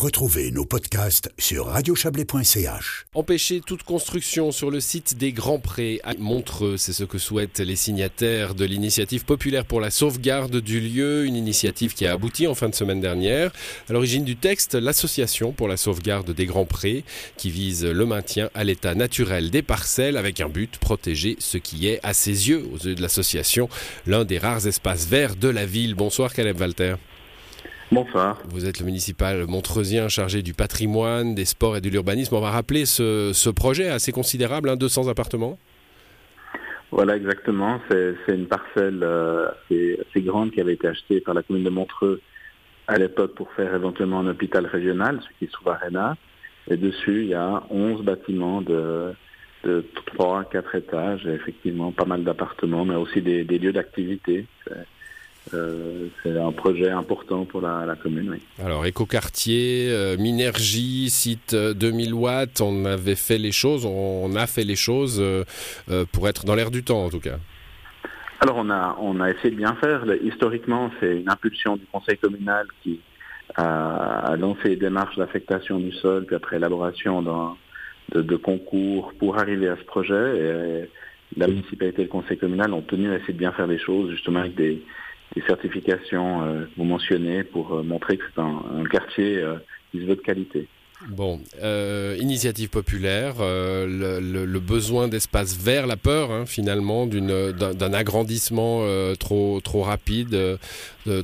Retrouvez 0.00 0.50
nos 0.50 0.64
podcasts 0.64 1.30
sur 1.36 1.66
radiochablais.ch. 1.66 3.04
Empêcher 3.12 3.60
toute 3.60 3.82
construction 3.82 4.50
sur 4.50 4.70
le 4.70 4.80
site 4.80 5.18
des 5.18 5.30
Grands 5.30 5.58
Prés 5.58 6.00
à 6.04 6.14
Montreux, 6.14 6.78
c'est 6.78 6.94
ce 6.94 7.04
que 7.04 7.18
souhaitent 7.18 7.60
les 7.60 7.76
signataires 7.76 8.54
de 8.54 8.64
l'initiative 8.64 9.26
populaire 9.26 9.66
pour 9.66 9.78
la 9.78 9.90
sauvegarde 9.90 10.56
du 10.56 10.80
lieu, 10.80 11.26
une 11.26 11.36
initiative 11.36 11.92
qui 11.92 12.06
a 12.06 12.14
abouti 12.14 12.46
en 12.46 12.54
fin 12.54 12.70
de 12.70 12.74
semaine 12.74 13.02
dernière. 13.02 13.52
À 13.90 13.92
l'origine 13.92 14.24
du 14.24 14.36
texte, 14.36 14.74
l'association 14.74 15.52
pour 15.52 15.68
la 15.68 15.76
sauvegarde 15.76 16.30
des 16.30 16.46
Grands 16.46 16.64
Prés, 16.64 17.04
qui 17.36 17.50
vise 17.50 17.84
le 17.84 18.06
maintien 18.06 18.48
à 18.54 18.64
l'état 18.64 18.94
naturel 18.94 19.50
des 19.50 19.60
parcelles 19.60 20.16
avec 20.16 20.40
un 20.40 20.48
but, 20.48 20.78
protéger 20.78 21.36
ce 21.40 21.58
qui 21.58 21.88
est, 21.88 22.00
à 22.02 22.14
ses 22.14 22.48
yeux, 22.48 22.66
aux 22.72 22.78
yeux 22.78 22.94
de 22.94 23.02
l'association, 23.02 23.68
l'un 24.06 24.24
des 24.24 24.38
rares 24.38 24.66
espaces 24.66 25.04
verts 25.04 25.36
de 25.36 25.48
la 25.48 25.66
ville. 25.66 25.94
Bonsoir 25.94 26.32
Caleb 26.32 26.58
Walter. 26.58 26.94
Bonsoir. 27.92 28.38
Vous 28.48 28.66
êtes 28.66 28.78
le 28.78 28.86
municipal 28.86 29.46
montreusien 29.48 30.08
chargé 30.08 30.42
du 30.42 30.54
patrimoine, 30.54 31.34
des 31.34 31.44
sports 31.44 31.76
et 31.76 31.80
de 31.80 31.88
l'urbanisme. 31.88 32.36
On 32.36 32.40
va 32.40 32.50
rappeler 32.50 32.86
ce, 32.86 33.50
projet 33.50 33.88
assez 33.88 34.12
considérable, 34.12 34.68
hein, 34.68 34.76
200 34.76 35.08
appartements. 35.08 35.58
Voilà, 36.92 37.16
exactement. 37.16 37.80
C'est 37.90 38.14
une 38.28 38.46
parcelle 38.46 39.00
euh, 39.02 39.48
assez, 39.68 40.22
grande 40.22 40.52
qui 40.52 40.60
avait 40.60 40.74
été 40.74 40.86
achetée 40.86 41.20
par 41.20 41.34
la 41.34 41.42
commune 41.42 41.64
de 41.64 41.70
Montreux 41.70 42.20
à 42.86 42.96
l'époque 42.96 43.34
pour 43.34 43.50
faire 43.54 43.74
éventuellement 43.74 44.20
un 44.20 44.28
hôpital 44.28 44.66
régional, 44.66 45.20
ce 45.20 45.38
qui 45.40 45.46
se 45.46 45.52
trouve 45.52 45.72
à 45.72 45.76
Réna. 45.76 46.16
Et 46.70 46.76
dessus, 46.76 47.22
il 47.22 47.28
y 47.30 47.34
a 47.34 47.64
11 47.70 48.02
bâtiments 48.02 48.62
de, 48.62 49.12
de 49.64 49.84
3 50.14 50.40
à 50.42 50.44
4 50.44 50.74
étages, 50.76 51.26
et 51.26 51.30
effectivement 51.30 51.90
pas 51.90 52.04
mal 52.04 52.22
d'appartements, 52.22 52.84
mais 52.84 52.94
aussi 52.94 53.20
des, 53.20 53.42
des 53.42 53.58
lieux 53.58 53.72
d'activité. 53.72 54.46
Euh, 55.54 56.08
c'est 56.22 56.38
un 56.38 56.52
projet 56.52 56.90
important 56.90 57.44
pour 57.44 57.60
la, 57.60 57.96
commune. 58.00 58.30
Oui. 58.30 58.42
Alors, 58.64 58.86
écoquartier, 58.86 59.88
euh, 59.90 60.16
Minergie, 60.16 61.10
site 61.10 61.54
2000 61.54 62.12
euh, 62.12 62.14
watts, 62.14 62.60
on 62.60 62.84
avait 62.84 63.16
fait 63.16 63.38
les 63.38 63.52
choses, 63.52 63.84
on 63.86 64.34
a 64.36 64.46
fait 64.46 64.64
les 64.64 64.76
choses 64.76 65.22
pour 66.12 66.28
être 66.28 66.44
dans 66.44 66.54
l'air 66.54 66.70
du 66.70 66.84
temps 66.84 67.04
en 67.04 67.10
tout 67.10 67.20
cas. 67.20 67.38
Alors, 68.40 68.56
on 68.56 68.70
a, 68.70 68.96
on 69.00 69.20
a 69.20 69.30
essayé 69.30 69.50
de 69.50 69.56
bien 69.56 69.74
faire. 69.74 70.04
Historiquement, 70.22 70.90
c'est 71.00 71.20
une 71.20 71.28
impulsion 71.28 71.76
du 71.76 71.84
conseil 71.92 72.16
communal 72.16 72.66
qui 72.82 73.00
a, 73.56 74.36
lancé 74.38 74.70
les 74.70 74.76
démarches 74.76 75.16
d'affectation 75.16 75.78
du 75.78 75.92
sol, 75.92 76.24
puis 76.26 76.36
après 76.36 76.56
élaboration 76.56 77.22
de, 78.14 78.22
de, 78.22 78.36
concours 78.36 79.12
pour 79.18 79.38
arriver 79.38 79.68
à 79.68 79.76
ce 79.76 79.84
projet. 79.84 80.38
Et 80.38 81.38
la 81.38 81.48
municipalité 81.48 82.02
et 82.02 82.04
le 82.04 82.10
conseil 82.10 82.38
communal 82.38 82.72
ont 82.72 82.82
tenu 82.82 83.10
à 83.10 83.16
essayer 83.16 83.34
de 83.34 83.38
bien 83.38 83.52
faire 83.52 83.66
les 83.66 83.78
choses, 83.78 84.10
justement 84.10 84.40
avec 84.40 84.54
des 84.54 84.82
des 85.34 85.42
certifications 85.42 86.42
euh, 86.42 86.64
que 86.64 86.70
vous 86.76 86.84
mentionnez 86.84 87.44
pour 87.44 87.74
euh, 87.74 87.82
montrer 87.82 88.16
que 88.16 88.24
c'est 88.34 88.40
un, 88.40 88.84
quartier 88.90 89.38
euh, 89.38 89.56
qui 89.90 90.00
se 90.00 90.04
veut 90.04 90.16
de 90.16 90.20
qualité. 90.20 90.68
Bon, 91.08 91.40
initiative 92.18 92.68
populaire, 92.68 93.36
le, 93.38 94.58
besoin 94.58 95.08
d'espace 95.08 95.56
vert, 95.56 95.86
la 95.86 95.96
peur 95.96 96.30
hein, 96.30 96.44
finalement 96.44 97.06
d'un 97.06 97.94
agrandissement 97.94 98.84
trop, 99.18 99.62
trop 99.62 99.80
rapide, 99.80 100.58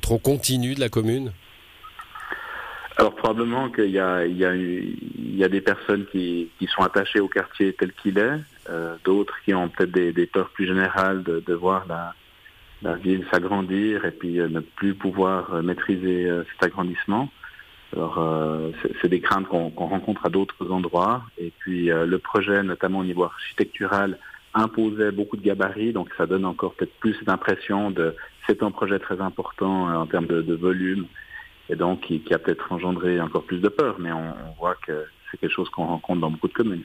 trop 0.00 0.16
continu 0.16 0.74
de 0.74 0.80
la 0.80 0.88
commune? 0.88 1.30
Alors 2.96 3.14
probablement 3.16 3.68
qu'il 3.68 3.90
y 3.90 3.98
a, 3.98 4.24
il 4.24 4.38
y, 4.38 4.46
a, 4.46 4.54
il 4.54 5.36
y 5.36 5.44
a 5.44 5.48
des 5.50 5.60
personnes 5.60 6.06
qui, 6.10 6.48
qui 6.58 6.66
sont 6.68 6.80
attachées 6.80 7.20
au 7.20 7.28
quartier 7.28 7.74
tel 7.74 7.92
qu'il 7.92 8.16
est, 8.16 8.40
d'autres 9.04 9.36
qui 9.44 9.52
ont 9.52 9.68
peut-être 9.68 9.92
des, 9.92 10.10
des, 10.10 10.24
peurs 10.24 10.48
plus 10.48 10.66
générales 10.66 11.22
de, 11.22 11.44
de 11.46 11.52
voir 11.52 11.84
la, 11.86 12.14
la 12.82 12.94
ville 12.94 13.24
s'agrandir 13.30 14.04
et 14.04 14.10
puis 14.10 14.40
euh, 14.40 14.48
ne 14.48 14.60
plus 14.60 14.94
pouvoir 14.94 15.54
euh, 15.54 15.62
maîtriser 15.62 16.26
euh, 16.26 16.44
cet 16.52 16.64
agrandissement. 16.64 17.30
Alors, 17.94 18.20
c'est 19.00 19.08
des 19.08 19.20
craintes 19.20 19.46
qu'on 19.46 19.70
rencontre 19.70 20.26
à 20.26 20.28
d'autres 20.28 20.70
endroits. 20.70 21.22
Et 21.38 21.52
puis, 21.56 21.86
le 21.86 22.18
projet, 22.18 22.62
notamment 22.64 22.98
au 22.98 23.04
niveau 23.04 23.22
architectural, 23.22 24.18
imposait 24.54 25.12
beaucoup 25.12 25.36
de 25.36 25.42
gabarits, 25.42 25.92
donc 25.92 26.10
ça 26.18 26.26
donne 26.26 26.44
encore 26.44 26.74
peut-être 26.74 26.92
plus 26.98 27.14
cette 27.14 27.28
impression 27.28 27.92
de 27.92 28.14
c'est 28.46 28.62
un 28.64 28.72
projet 28.72 28.98
très 28.98 29.20
important 29.20 29.88
en 29.94 30.06
termes 30.06 30.26
de, 30.26 30.54
volume, 30.54 31.06
et 31.70 31.76
donc 31.76 32.00
qui, 32.00 32.34
a 32.34 32.38
peut-être 32.38 32.70
engendré 32.72 33.20
encore 33.20 33.44
plus 33.44 33.60
de 33.60 33.68
peur. 33.68 33.96
Mais 34.00 34.12
on 34.12 34.34
voit 34.58 34.74
que 34.84 35.06
c'est 35.30 35.38
quelque 35.38 35.54
chose 35.54 35.70
qu'on 35.70 35.86
rencontre 35.86 36.20
dans 36.20 36.30
beaucoup 36.30 36.48
de 36.48 36.54
communes 36.54 36.84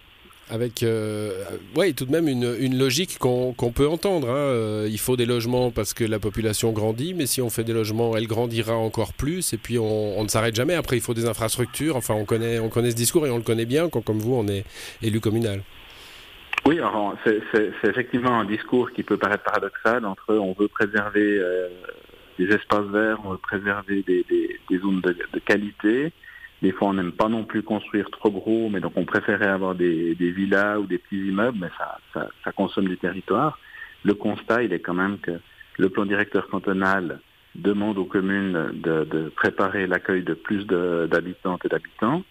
avec 0.49 0.83
euh, 0.83 1.45
ouais, 1.75 1.93
tout 1.93 2.05
de 2.05 2.11
même 2.11 2.27
une, 2.27 2.55
une 2.59 2.77
logique 2.77 3.17
qu'on 3.19 3.53
peut 3.53 3.87
entendre. 3.87 4.29
Hein. 4.29 4.35
Euh, 4.35 4.87
il 4.89 4.99
faut 4.99 5.15
des 5.15 5.25
logements 5.25 5.71
parce 5.71 5.93
que 5.93 6.03
la 6.03 6.19
population 6.19 6.71
grandit, 6.71 7.13
mais 7.13 7.25
si 7.25 7.41
on 7.41 7.49
fait 7.49 7.63
des 7.63 7.73
logements, 7.73 8.17
elle 8.17 8.27
grandira 8.27 8.75
encore 8.75 9.13
plus, 9.13 9.53
et 9.53 9.57
puis 9.57 9.79
on, 9.79 10.21
ne 10.21 10.27
s'arrête 10.27 10.55
jamais. 10.55 10.73
Après, 10.73 10.97
il 10.97 11.01
faut 11.01 11.13
des 11.13 11.27
infrastructures. 11.27 11.95
Enfin, 11.95 12.15
on 12.15 12.25
connaît, 12.25 12.59
on 12.59 12.69
connaît 12.69 12.91
ce 12.91 12.95
discours 12.95 13.25
et 13.27 13.29
on 13.29 13.37
le 13.37 13.43
connaît 13.43 13.65
bien 13.65 13.89
quand, 13.89 14.01
comme 14.01 14.19
vous, 14.19 14.35
on 14.35 14.47
est 14.47 14.65
élu 15.01 15.19
communal. 15.19 15.61
Oui, 16.65 16.79
c'est 17.25 17.89
effectivement 17.89 18.39
un 18.39 18.45
discours 18.45 18.91
qui 18.91 19.03
peut 19.03 19.17
paraître 19.17 19.43
paradoxal 19.43 20.05
entre 20.05 20.35
on 20.35 20.53
veut 20.53 20.67
préserver 20.67 21.39
euh, 21.39 21.69
des 22.37 22.53
espaces 22.53 22.85
verts, 22.91 23.17
on 23.25 23.31
veut 23.31 23.37
préserver 23.37 24.03
des, 24.03 24.23
des, 24.29 24.79
zones 24.79 25.01
de 25.01 25.39
qualité, 25.39 26.11
des 26.61 26.71
fois, 26.71 26.89
on 26.89 26.93
n'aime 26.93 27.11
pas 27.11 27.27
non 27.27 27.43
plus 27.43 27.63
construire 27.63 28.09
trop 28.11 28.29
gros, 28.29 28.69
mais 28.69 28.79
donc 28.79 28.93
on 28.95 29.05
préférait 29.05 29.47
avoir 29.47 29.73
des, 29.73 30.13
villas 30.13 30.79
ou 30.79 30.85
des 30.85 30.99
petits 30.99 31.27
immeubles, 31.27 31.57
mais 31.59 31.69
ça, 32.13 32.51
consomme 32.51 32.87
du 32.87 32.97
territoire. 32.97 33.57
Le 34.03 34.13
constat, 34.13 34.63
il 34.63 34.73
est 34.73 34.79
quand 34.79 34.93
même 34.93 35.17
que 35.17 35.39
le 35.77 35.89
plan 35.89 36.05
directeur 36.05 36.47
cantonal 36.49 37.19
demande 37.55 37.97
aux 37.97 38.05
communes 38.05 38.71
de, 38.73 39.31
préparer 39.35 39.87
l'accueil 39.87 40.23
de 40.23 40.35
plus 40.35 40.65
d'habitantes 40.67 41.65
et 41.65 41.69
d'habitants. 41.69 42.23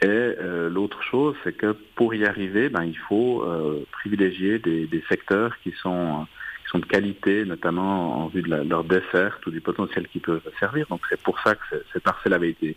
Et 0.00 0.06
euh, 0.06 0.70
l'autre 0.70 1.02
chose, 1.02 1.34
c'est 1.42 1.56
que 1.56 1.72
pour 1.96 2.14
y 2.14 2.24
arriver, 2.24 2.68
ben, 2.68 2.84
il 2.84 2.96
faut 2.96 3.42
euh, 3.42 3.84
privilégier 3.90 4.60
des, 4.60 5.02
secteurs 5.08 5.58
qui 5.64 5.72
sont, 5.82 6.28
qui 6.64 6.70
sont 6.70 6.78
de 6.78 6.86
qualité, 6.86 7.44
notamment 7.44 8.22
en 8.22 8.28
vue 8.28 8.42
de 8.42 8.54
leur 8.54 8.84
dessert 8.84 9.40
ou 9.44 9.50
du 9.50 9.60
potentiel 9.60 10.06
qu'ils 10.06 10.20
peuvent 10.20 10.48
servir. 10.60 10.86
Donc 10.88 11.00
c'est 11.08 11.20
pour 11.20 11.40
ça 11.40 11.56
que 11.56 11.82
cette 11.92 12.04
parcelle 12.04 12.34
avait 12.34 12.50
été 12.50 12.76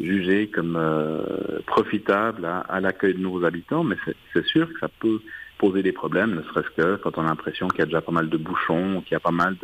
jugé 0.00 0.48
comme 0.48 0.76
euh, 0.76 1.60
profitable 1.66 2.44
à, 2.46 2.80
l'accueil 2.80 3.14
de 3.14 3.18
nouveaux 3.18 3.44
habitants, 3.44 3.84
mais 3.84 3.96
c'est 4.32 4.46
sûr 4.46 4.68
que 4.68 4.78
ça 4.80 4.88
peut 4.88 5.20
poser 5.58 5.82
des 5.82 5.92
problèmes, 5.92 6.36
ne 6.36 6.42
serait-ce 6.42 6.70
que 6.80 6.96
quand 6.96 7.18
on 7.18 7.22
a 7.22 7.26
l'impression 7.26 7.66
qu'il 7.68 7.80
y 7.80 7.82
a 7.82 7.86
déjà 7.86 8.00
pas 8.00 8.12
mal 8.12 8.28
de 8.28 8.36
bouchons, 8.36 9.02
qu'il 9.02 9.12
y 9.12 9.16
a 9.16 9.20
pas 9.20 9.32
mal 9.32 9.56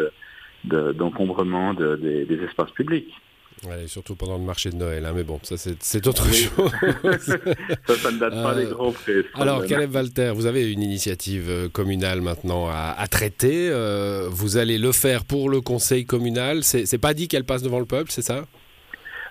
d'encombrement 0.64 1.72
de, 1.72 1.96
des, 1.96 2.42
espaces 2.42 2.72
publics. 2.72 3.12
Ouais, 3.68 3.86
surtout 3.86 4.16
pendant 4.16 4.36
le 4.36 4.42
marché 4.42 4.70
de 4.70 4.76
Noël, 4.76 5.06
hein, 5.06 5.12
mais 5.14 5.22
bon, 5.22 5.38
ça 5.42 5.54
c'est 5.56 6.06
autre 6.08 6.26
chose. 6.26 6.50
ça, 7.86 7.96
ça 7.96 8.10
ne 8.10 8.18
date 8.18 8.34
pas 8.34 8.54
des 8.56 8.66
euh, 8.66 8.74
grands 8.74 8.90
prix. 8.90 9.22
Alors, 9.34 9.64
Caleb 9.64 9.94
Walter, 9.94 10.32
vous 10.34 10.46
avez 10.46 10.70
une 10.70 10.82
initiative 10.82 11.48
euh, 11.48 11.68
communale 11.68 12.20
maintenant 12.20 12.68
à, 12.68 13.06
traiter. 13.08 13.70
vous 14.30 14.56
allez 14.56 14.78
le 14.78 14.90
faire 14.90 15.24
pour 15.24 15.48
le 15.48 15.60
conseil 15.60 16.04
communal. 16.04 16.64
C'est 16.64 16.98
pas 16.98 17.14
dit 17.14 17.28
qu'elle 17.28 17.44
passe 17.44 17.62
devant 17.62 17.78
le 17.78 17.86
peuple, 17.86 18.10
c'est 18.10 18.22
ça? 18.22 18.44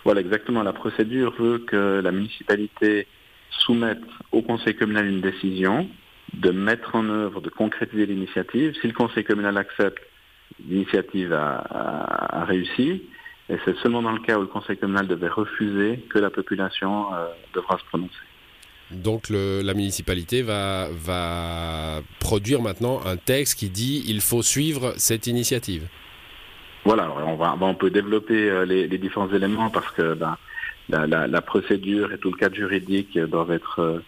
Voilà, 0.04 0.22
exactement. 0.22 0.64
La 0.64 0.74
procédure 0.74 1.34
veut 1.38 1.60
que 1.60 2.02
la 2.04 2.12
municipalité 2.12 3.08
soumette 3.50 4.02
au 4.32 4.42
conseil 4.42 4.76
communal 4.76 5.08
une 5.08 5.22
décision 5.22 5.88
de 6.34 6.52
mettre 6.52 6.96
en 6.96 7.08
œuvre, 7.10 7.42
de 7.42 7.50
concrétiser 7.50 8.06
l'initiative. 8.06 8.74
Si 8.82 8.88
le 8.88 8.94
conseil 8.94 9.24
communal 9.24 9.58
accepte, 9.58 10.02
l'initiative 10.68 11.32
a, 11.34 12.46
réussi. 12.48 13.04
Et 13.50 13.58
c'est 13.66 13.76
seulement 13.78 14.02
dans 14.02 14.12
le 14.12 14.20
cas 14.20 14.38
où 14.38 14.42
le 14.42 14.48
conseil 14.48 14.78
communal 14.78 15.08
devait 15.08 15.28
refuser 15.28 16.00
que 16.10 16.20
la 16.20 16.30
population 16.30 17.14
euh, 17.14 17.28
devra 17.54 17.78
se 17.78 17.86
prononcer. 17.86 18.14
Donc 18.92 19.30
la 19.30 19.74
municipalité 19.74 20.44
va 20.44 22.02
produire 22.20 22.62
maintenant 22.62 23.02
un 23.06 23.18
texte 23.18 23.58
qui 23.58 23.70
dit 23.70 24.04
il 24.08 24.22
faut 24.22 24.44
suivre 24.44 24.94
cette 24.98 25.28
initiative. 25.28 25.88
Voilà, 26.86 27.10
on, 27.10 27.40
on 27.62 27.76
peut 27.76 27.90
développer 27.90 28.50
euh, 28.50 28.66
les, 28.66 28.88
différents 28.98 29.30
éléments 29.30 29.70
parce 29.70 29.90
que 29.92 30.16
ben, 30.16 30.38
la, 30.90 31.42
procédure 31.42 32.12
et 32.12 32.18
tout 32.18 32.32
le 32.32 32.38
cadre 32.38 32.56
juridique 32.56 33.18
doivent 33.18 33.52
être 33.52 33.80
euh, 33.80 34.00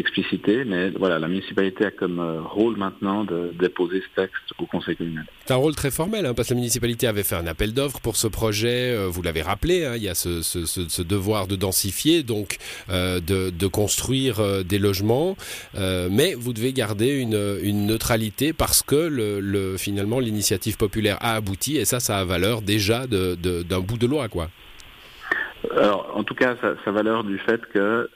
explicité, 0.00 0.64
mais 0.64 0.90
voilà, 0.90 1.18
la 1.18 1.28
municipalité 1.28 1.86
a 1.86 1.90
comme 1.90 2.18
euh, 2.18 2.40
rôle 2.40 2.76
maintenant 2.76 3.24
de 3.24 3.52
déposer 3.58 4.00
ce 4.00 4.22
texte 4.22 4.52
au 4.58 4.66
conseil 4.66 4.96
communal. 4.96 5.26
C'est 5.44 5.52
un 5.52 5.56
rôle 5.56 5.74
très 5.74 5.90
formel, 5.90 6.26
hein, 6.26 6.34
parce 6.34 6.48
que 6.48 6.54
la 6.54 6.60
municipalité 6.60 7.06
avait 7.06 7.22
fait 7.22 7.34
un 7.34 7.46
appel 7.46 7.74
d'offres 7.74 8.00
pour 8.00 8.16
ce 8.16 8.26
projet, 8.26 8.94
euh, 8.94 9.08
vous 9.08 9.22
l'avez 9.22 9.42
rappelé, 9.42 9.84
hein, 9.84 9.94
il 9.96 10.02
y 10.02 10.08
a 10.08 10.14
ce, 10.14 11.02
devoir 11.02 11.46
de 11.46 11.56
densifier, 11.56 12.22
donc 12.22 12.56
euh, 12.90 13.20
de, 13.20 13.66
construire 13.66 14.64
des 14.64 14.78
logements, 14.78 15.36
mais 15.74 16.34
vous 16.34 16.52
devez 16.52 16.72
garder 16.72 17.18
une, 17.18 17.86
neutralité 17.86 18.52
parce 18.52 18.82
que 18.82 18.96
le, 18.96 19.76
finalement 19.78 20.20
l'initiative 20.20 20.76
populaire 20.76 21.16
a 21.20 21.34
abouti, 21.34 21.76
et 21.78 21.84
ça, 21.84 22.00
ça 22.00 22.18
a 22.18 22.24
valeur 22.24 22.60
déjà 22.60 23.06
d'un 23.06 23.80
bout 23.80 23.98
de 23.98 24.06
loi, 24.06 24.28
quoi. 24.28 24.48
Alors, 25.76 26.12
en 26.14 26.24
tout 26.24 26.34
cas, 26.34 26.56
ça, 26.60 26.74
ça 26.84 26.90
valeur 26.90 27.24
du 27.24 27.38
fait 27.38 27.64
que 27.72 28.10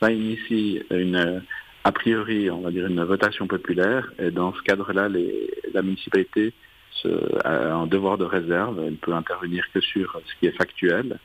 ça 0.00 0.10
initie 0.10 0.82
une, 0.90 1.42
a 1.84 1.92
priori, 1.92 2.50
on 2.50 2.60
va 2.60 2.70
dire 2.70 2.86
une 2.86 3.02
votation 3.04 3.46
populaire. 3.46 4.10
Et 4.18 4.30
dans 4.30 4.54
ce 4.54 4.62
cadre-là, 4.62 5.08
la 5.72 5.82
municipalité 5.82 6.52
a 7.44 7.72
un 7.74 7.86
devoir 7.86 8.18
de 8.18 8.24
réserve. 8.24 8.82
Elle 8.86 8.96
peut 8.96 9.12
intervenir 9.12 9.64
que 9.72 9.80
sur 9.80 10.20
ce 10.26 10.34
qui 10.38 10.46
est 10.46 10.56
factuel. 10.56 11.18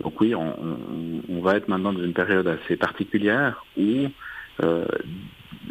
Donc 0.00 0.20
oui, 0.20 0.34
on, 0.34 1.40
va 1.42 1.56
être 1.56 1.68
maintenant 1.68 1.92
dans 1.92 2.02
une 2.02 2.12
période 2.12 2.46
assez 2.46 2.76
particulière 2.76 3.64
où 3.76 4.06
euh, 4.62 4.84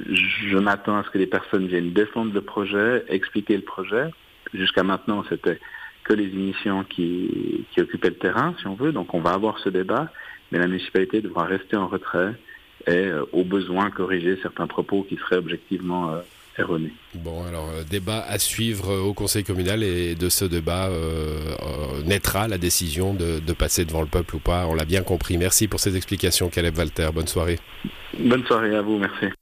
je 0.09 0.57
m'attends 0.57 0.97
à 0.97 1.03
ce 1.03 1.09
que 1.09 1.17
les 1.17 1.27
personnes 1.27 1.67
viennent 1.67 1.93
défendre 1.93 2.33
le 2.33 2.41
projet, 2.41 3.05
expliquer 3.07 3.55
le 3.55 3.63
projet. 3.63 4.09
Jusqu'à 4.53 4.83
maintenant, 4.83 5.23
c'était 5.29 5.59
que 6.07 6.13
les 6.13 6.27
initiants 6.27 6.83
qui, 6.83 7.65
qui 7.71 7.81
occupaient 7.81 8.09
le 8.09 8.17
terrain, 8.17 8.55
si 8.59 8.67
on 8.67 8.75
veut. 8.75 8.91
Donc 8.91 9.13
on 9.13 9.19
va 9.19 9.31
avoir 9.31 9.59
ce 9.59 9.69
débat, 9.69 10.11
mais 10.51 10.59
la 10.59 10.67
municipalité 10.67 11.21
devra 11.21 11.43
rester 11.43 11.75
en 11.75 11.87
retrait 11.87 12.33
et 12.87 12.91
euh, 12.91 13.25
au 13.33 13.43
besoin 13.43 13.89
corriger 13.89 14.37
certains 14.41 14.67
propos 14.67 15.05
qui 15.07 15.17
seraient 15.17 15.37
objectivement 15.37 16.11
euh, 16.11 16.19
erronés. 16.57 16.93
Bon, 17.15 17.43
alors 17.45 17.69
euh, 17.69 17.83
débat 17.83 18.23
à 18.27 18.39
suivre 18.39 18.95
au 18.95 19.13
Conseil 19.13 19.43
communal 19.43 19.83
et 19.83 20.15
de 20.15 20.29
ce 20.29 20.45
débat 20.45 20.89
naîtra 22.05 22.47
la 22.47 22.57
décision 22.57 23.13
de, 23.13 23.39
de, 23.39 23.53
passer 23.53 23.83
devant 23.83 24.01
le 24.01 24.07
peuple 24.07 24.37
ou 24.37 24.39
pas. 24.39 24.65
On 24.67 24.75
l'a 24.75 24.85
bien 24.85 25.01
compris. 25.01 25.37
Merci 25.37 25.67
pour 25.67 25.79
ces 25.79 25.97
explications, 25.97 26.49
Caleb 26.49 26.77
Walter. 26.77 27.09
Bonne 27.13 27.27
soirée. 27.27 27.59
Bonne 28.17 28.45
soirée 28.45 28.75
à 28.75 28.81
vous, 28.81 28.97
merci. 28.97 29.37